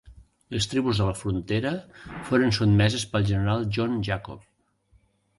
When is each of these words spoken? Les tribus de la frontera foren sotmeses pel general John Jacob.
Les 0.53 0.67
tribus 0.69 1.01
de 1.01 1.09
la 1.09 1.17
frontera 1.17 1.73
foren 2.29 2.55
sotmeses 2.59 3.05
pel 3.11 3.27
general 3.33 3.67
John 3.77 3.93
Jacob. 4.09 4.49